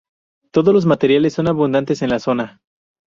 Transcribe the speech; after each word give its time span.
Todos 0.49 0.73
los 0.73 0.87
materiales 0.87 1.33
son 1.35 1.47
abundantes 1.47 2.01
en 2.01 2.09
la 2.09 2.17
zona. 2.17 2.59